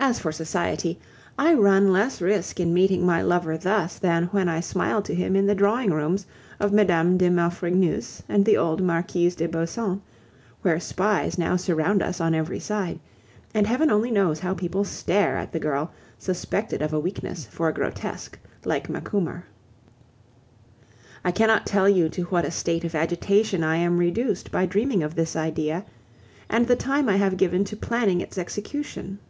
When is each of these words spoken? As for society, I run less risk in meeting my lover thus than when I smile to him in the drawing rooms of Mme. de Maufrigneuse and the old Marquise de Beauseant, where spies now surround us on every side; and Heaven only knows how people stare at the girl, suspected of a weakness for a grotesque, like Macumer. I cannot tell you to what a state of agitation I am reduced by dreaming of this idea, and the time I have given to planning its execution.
As 0.00 0.18
for 0.18 0.32
society, 0.32 0.98
I 1.38 1.54
run 1.54 1.92
less 1.92 2.20
risk 2.20 2.58
in 2.58 2.74
meeting 2.74 3.06
my 3.06 3.22
lover 3.22 3.56
thus 3.56 3.96
than 4.00 4.24
when 4.26 4.48
I 4.48 4.58
smile 4.58 5.02
to 5.02 5.14
him 5.14 5.36
in 5.36 5.46
the 5.46 5.54
drawing 5.54 5.92
rooms 5.92 6.26
of 6.58 6.72
Mme. 6.72 7.16
de 7.16 7.30
Maufrigneuse 7.30 8.20
and 8.28 8.44
the 8.44 8.56
old 8.56 8.82
Marquise 8.82 9.36
de 9.36 9.46
Beauseant, 9.46 10.02
where 10.62 10.80
spies 10.80 11.38
now 11.38 11.54
surround 11.54 12.02
us 12.02 12.20
on 12.20 12.34
every 12.34 12.58
side; 12.58 12.98
and 13.54 13.68
Heaven 13.68 13.88
only 13.88 14.10
knows 14.10 14.40
how 14.40 14.52
people 14.52 14.82
stare 14.82 15.36
at 15.36 15.52
the 15.52 15.60
girl, 15.60 15.92
suspected 16.18 16.82
of 16.82 16.92
a 16.92 16.98
weakness 16.98 17.44
for 17.46 17.68
a 17.68 17.72
grotesque, 17.72 18.36
like 18.64 18.88
Macumer. 18.90 19.44
I 21.24 21.30
cannot 21.30 21.66
tell 21.66 21.88
you 21.88 22.08
to 22.10 22.24
what 22.24 22.44
a 22.44 22.50
state 22.50 22.82
of 22.82 22.96
agitation 22.96 23.62
I 23.62 23.76
am 23.76 23.98
reduced 23.98 24.50
by 24.50 24.66
dreaming 24.66 25.04
of 25.04 25.14
this 25.14 25.36
idea, 25.36 25.84
and 26.50 26.66
the 26.66 26.74
time 26.76 27.08
I 27.08 27.14
have 27.16 27.36
given 27.36 27.62
to 27.66 27.76
planning 27.76 28.20
its 28.20 28.36
execution. 28.36 29.20